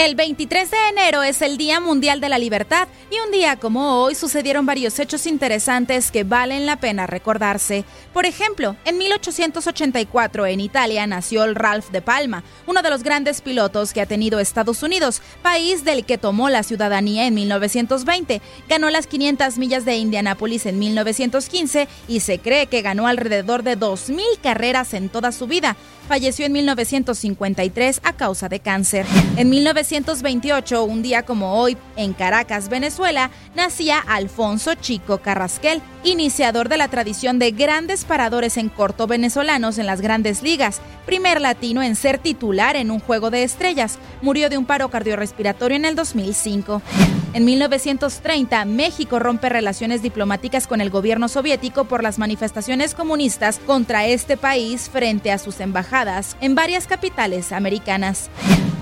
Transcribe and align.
El 0.00 0.14
23 0.14 0.70
de 0.70 0.76
enero 0.88 1.22
es 1.22 1.42
el 1.42 1.58
Día 1.58 1.78
Mundial 1.78 2.22
de 2.22 2.30
la 2.30 2.38
Libertad 2.38 2.88
y 3.10 3.20
un 3.20 3.30
día 3.30 3.56
como 3.56 4.00
hoy 4.00 4.14
sucedieron 4.14 4.64
varios 4.64 4.98
hechos 4.98 5.26
interesantes 5.26 6.10
que 6.10 6.24
valen 6.24 6.64
la 6.64 6.76
pena 6.76 7.06
recordarse. 7.06 7.84
Por 8.14 8.24
ejemplo, 8.24 8.76
en 8.86 8.96
1884 8.96 10.46
en 10.46 10.60
Italia 10.60 11.06
nació 11.06 11.44
el 11.44 11.54
Ralph 11.54 11.90
de 11.90 12.00
Palma, 12.00 12.44
uno 12.66 12.80
de 12.80 12.88
los 12.88 13.02
grandes 13.02 13.42
pilotos 13.42 13.92
que 13.92 14.00
ha 14.00 14.06
tenido 14.06 14.40
Estados 14.40 14.82
Unidos, 14.82 15.20
país 15.42 15.84
del 15.84 16.06
que 16.06 16.16
tomó 16.16 16.48
la 16.48 16.62
ciudadanía 16.62 17.26
en 17.26 17.34
1920. 17.34 18.40
Ganó 18.70 18.88
las 18.88 19.06
500 19.06 19.58
millas 19.58 19.84
de 19.84 19.98
Indianápolis 19.98 20.64
en 20.64 20.78
1915 20.78 21.88
y 22.08 22.20
se 22.20 22.38
cree 22.38 22.68
que 22.68 22.80
ganó 22.80 23.06
alrededor 23.06 23.64
de 23.64 23.78
2.000 23.78 24.22
carreras 24.42 24.94
en 24.94 25.10
toda 25.10 25.30
su 25.30 25.46
vida. 25.46 25.76
Falleció 26.10 26.44
en 26.44 26.52
1953 26.54 28.00
a 28.02 28.14
causa 28.14 28.48
de 28.48 28.58
cáncer. 28.58 29.06
En 29.36 29.48
1928, 29.48 30.82
un 30.82 31.02
día 31.02 31.22
como 31.22 31.54
hoy, 31.54 31.76
en 32.00 32.14
Caracas, 32.14 32.68
Venezuela, 32.68 33.30
nacía 33.54 33.98
Alfonso 33.98 34.74
Chico 34.74 35.18
Carrasquel, 35.18 35.82
iniciador 36.02 36.68
de 36.68 36.78
la 36.78 36.88
tradición 36.88 37.38
de 37.38 37.50
grandes 37.50 38.04
paradores 38.04 38.56
en 38.56 38.68
corto 38.68 39.06
venezolanos 39.06 39.78
en 39.78 39.86
las 39.86 40.00
grandes 40.00 40.42
ligas, 40.42 40.80
primer 41.06 41.40
latino 41.40 41.82
en 41.82 41.96
ser 41.96 42.18
titular 42.18 42.76
en 42.76 42.90
un 42.90 43.00
juego 43.00 43.30
de 43.30 43.42
estrellas. 43.42 43.98
Murió 44.22 44.48
de 44.48 44.58
un 44.58 44.64
paro 44.64 44.88
cardiorrespiratorio 44.88 45.76
en 45.76 45.84
el 45.84 45.94
2005. 45.94 46.82
En 47.32 47.44
1930, 47.44 48.64
México 48.64 49.18
rompe 49.18 49.48
relaciones 49.48 50.02
diplomáticas 50.02 50.66
con 50.66 50.80
el 50.80 50.90
gobierno 50.90 51.28
soviético 51.28 51.84
por 51.84 52.02
las 52.02 52.18
manifestaciones 52.18 52.94
comunistas 52.94 53.60
contra 53.66 54.06
este 54.06 54.36
país 54.36 54.88
frente 54.90 55.30
a 55.30 55.38
sus 55.38 55.60
embajadas 55.60 56.36
en 56.40 56.54
varias 56.54 56.86
capitales 56.86 57.52
americanas. 57.52 58.30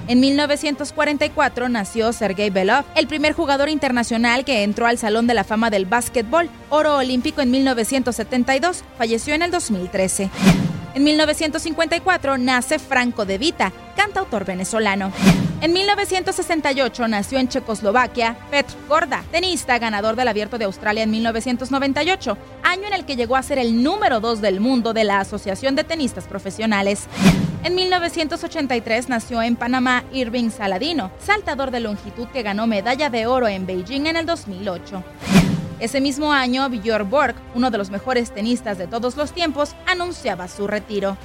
En 0.08 0.20
1944 0.20 1.68
nació 1.68 2.14
Sergei 2.14 2.48
Belov, 2.48 2.86
el 2.94 3.06
primer 3.06 3.34
jugador 3.34 3.68
internacional 3.68 4.46
que 4.46 4.62
entró 4.62 4.86
al 4.86 4.96
Salón 4.96 5.26
de 5.26 5.34
la 5.34 5.44
Fama 5.44 5.68
del 5.68 5.84
Básquetbol, 5.84 6.48
oro 6.70 6.96
olímpico 6.96 7.42
en 7.42 7.50
1972, 7.50 8.84
falleció 8.96 9.34
en 9.34 9.42
el 9.42 9.50
2013. 9.50 10.30
En 10.94 11.04
1954 11.04 12.38
nace 12.38 12.78
Franco 12.78 13.26
De 13.26 13.36
Vita, 13.36 13.70
cantautor 13.96 14.46
venezolano. 14.46 15.12
En 15.60 15.74
1968 15.74 17.06
nació 17.06 17.38
en 17.38 17.48
Checoslovaquia 17.48 18.34
Petr 18.50 18.74
Korda, 18.88 19.24
tenista 19.30 19.78
ganador 19.78 20.16
del 20.16 20.28
Abierto 20.28 20.56
de 20.56 20.64
Australia 20.64 21.02
en 21.02 21.10
1998, 21.10 22.38
año 22.62 22.86
en 22.86 22.94
el 22.94 23.04
que 23.04 23.16
llegó 23.16 23.36
a 23.36 23.42
ser 23.42 23.58
el 23.58 23.82
número 23.82 24.20
2 24.20 24.40
del 24.40 24.60
mundo 24.60 24.94
de 24.94 25.04
la 25.04 25.20
Asociación 25.20 25.76
de 25.76 25.84
Tenistas 25.84 26.24
Profesionales. 26.24 27.08
En 27.64 27.74
1983 27.74 29.08
nació 29.08 29.42
en 29.42 29.56
Panamá 29.56 30.04
Irving 30.12 30.50
Saladino, 30.50 31.10
saltador 31.18 31.72
de 31.72 31.80
longitud 31.80 32.28
que 32.28 32.42
ganó 32.42 32.68
medalla 32.68 33.10
de 33.10 33.26
oro 33.26 33.48
en 33.48 33.66
Beijing 33.66 34.06
en 34.06 34.16
el 34.16 34.26
2008. 34.26 35.02
Ese 35.80 36.00
mismo 36.00 36.32
año, 36.32 36.68
Björn 36.70 37.10
Borg, 37.10 37.34
uno 37.54 37.70
de 37.70 37.78
los 37.78 37.90
mejores 37.90 38.32
tenistas 38.32 38.78
de 38.78 38.86
todos 38.86 39.16
los 39.16 39.32
tiempos, 39.32 39.74
anunciaba 39.86 40.46
su 40.46 40.68
retiro. 40.68 41.16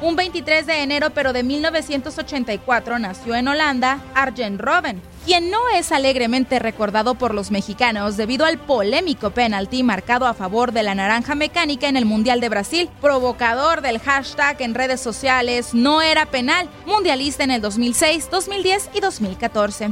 Un 0.00 0.14
23 0.14 0.64
de 0.64 0.82
enero, 0.84 1.10
pero 1.10 1.32
de 1.32 1.42
1984, 1.42 3.00
nació 3.00 3.34
en 3.34 3.48
Holanda 3.48 3.98
Arjen 4.14 4.60
Robben, 4.60 5.02
quien 5.26 5.50
no 5.50 5.58
es 5.74 5.90
alegremente 5.90 6.60
recordado 6.60 7.16
por 7.16 7.34
los 7.34 7.50
mexicanos 7.50 8.16
debido 8.16 8.46
al 8.46 8.58
polémico 8.58 9.30
penalti 9.30 9.82
marcado 9.82 10.26
a 10.26 10.34
favor 10.34 10.70
de 10.70 10.84
la 10.84 10.94
naranja 10.94 11.34
mecánica 11.34 11.88
en 11.88 11.96
el 11.96 12.04
Mundial 12.04 12.40
de 12.40 12.48
Brasil, 12.48 12.88
provocador 13.00 13.80
del 13.80 13.98
hashtag 13.98 14.62
en 14.62 14.74
redes 14.74 15.00
sociales 15.00 15.74
no 15.74 16.00
era 16.00 16.26
penal, 16.26 16.68
mundialista 16.86 17.42
en 17.42 17.50
el 17.50 17.60
2006, 17.60 18.30
2010 18.30 18.90
y 18.94 19.00
2014. 19.00 19.90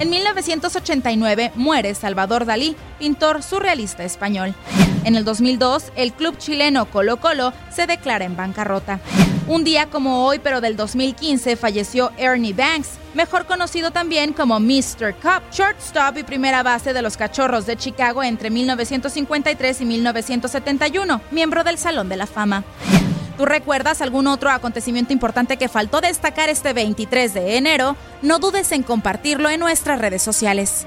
En 0.00 0.10
1989 0.10 1.52
muere 1.54 1.94
Salvador 1.94 2.44
Dalí, 2.44 2.74
pintor 2.98 3.44
surrealista 3.44 4.02
español. 4.02 4.52
En 5.04 5.14
el 5.14 5.24
2002, 5.24 5.92
el 5.94 6.12
club 6.12 6.36
chileno 6.38 6.86
Colo 6.86 7.20
Colo 7.20 7.52
se 7.70 7.86
declara 7.86 8.24
en 8.24 8.36
bancarrota. 8.36 8.98
Un 9.46 9.62
día 9.62 9.90
como 9.90 10.24
hoy, 10.24 10.38
pero 10.38 10.62
del 10.62 10.74
2015, 10.74 11.56
falleció 11.56 12.12
Ernie 12.16 12.54
Banks, 12.54 12.92
mejor 13.12 13.44
conocido 13.44 13.90
también 13.90 14.32
como 14.32 14.58
Mr. 14.58 15.14
Cup, 15.20 15.42
shortstop 15.52 16.16
y 16.16 16.22
primera 16.22 16.62
base 16.62 16.94
de 16.94 17.02
los 17.02 17.18
Cachorros 17.18 17.66
de 17.66 17.76
Chicago 17.76 18.22
entre 18.22 18.48
1953 18.48 19.82
y 19.82 19.84
1971, 19.84 21.20
miembro 21.30 21.62
del 21.62 21.76
Salón 21.76 22.08
de 22.08 22.16
la 22.16 22.26
Fama. 22.26 22.64
¿Tú 23.36 23.44
recuerdas 23.44 24.00
algún 24.00 24.28
otro 24.28 24.50
acontecimiento 24.50 25.12
importante 25.12 25.58
que 25.58 25.68
faltó 25.68 26.00
destacar 26.00 26.48
este 26.48 26.72
23 26.72 27.34
de 27.34 27.58
enero? 27.58 27.96
No 28.22 28.38
dudes 28.38 28.72
en 28.72 28.82
compartirlo 28.82 29.50
en 29.50 29.60
nuestras 29.60 29.98
redes 29.98 30.22
sociales. 30.22 30.86